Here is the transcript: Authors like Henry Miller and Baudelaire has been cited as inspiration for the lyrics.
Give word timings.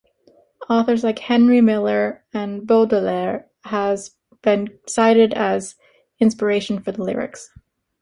Authors 0.67 1.03
like 1.03 1.19
Henry 1.19 1.61
Miller 1.61 2.23
and 2.33 2.65
Baudelaire 2.65 3.51
has 3.65 4.15
been 4.41 4.79
cited 4.87 5.31
as 5.35 5.75
inspiration 6.19 6.81
for 6.81 6.91
the 6.91 7.03
lyrics. 7.03 7.51